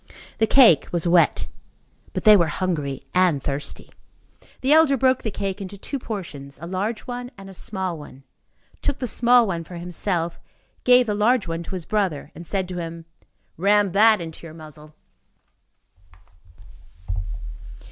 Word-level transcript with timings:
The 0.39 0.47
cake 0.47 0.87
was 0.91 1.05
wet; 1.05 1.47
but 2.13 2.23
they 2.23 2.35
were 2.35 2.47
hungry 2.47 3.03
and 3.13 3.39
thirsty. 3.39 3.91
The 4.61 4.73
elder 4.73 4.97
broke 4.97 5.21
the 5.21 5.29
cake 5.29 5.61
into 5.61 5.77
two 5.77 5.99
portions, 5.99 6.57
a 6.59 6.65
large 6.65 7.01
one 7.01 7.29
and 7.37 7.51
a 7.51 7.53
small 7.53 7.99
one, 7.99 8.23
took 8.81 8.97
the 8.97 9.05
small 9.05 9.45
one 9.45 9.63
for 9.63 9.75
himself, 9.75 10.39
gave 10.85 11.05
the 11.05 11.13
large 11.13 11.47
one 11.47 11.61
to 11.61 11.75
his 11.75 11.85
brother, 11.85 12.31
and 12.33 12.47
said 12.47 12.67
to 12.69 12.79
him: 12.79 13.05
"Ram 13.57 13.91
that 13.91 14.19
into 14.19 14.47
your 14.47 14.55
muzzle." 14.55 14.95